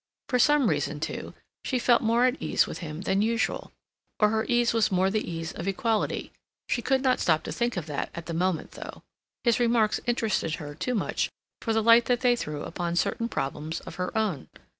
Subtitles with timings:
[0.29, 3.71] For some reason, too, she felt more at ease with him than usual;
[4.19, 7.85] or her ease was more the ease of equality—she could not stop to think of
[7.85, 9.03] that at the moment though.
[9.43, 11.29] His remarks interested her too much
[11.61, 14.49] for the light that they threw upon certain problems of her own.